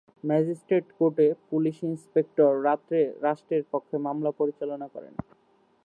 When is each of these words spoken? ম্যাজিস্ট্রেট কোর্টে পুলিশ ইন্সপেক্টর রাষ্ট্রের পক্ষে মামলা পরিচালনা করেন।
ম্যাজিস্ট্রেট 0.23 0.85
কোর্টে 0.97 1.27
পুলিশ 1.49 1.77
ইন্সপেক্টর 1.89 2.51
রাষ্ট্রের 3.25 3.63
পক্ষে 3.71 3.95
মামলা 4.05 4.31
পরিচালনা 4.39 4.87
করেন। 4.95 5.13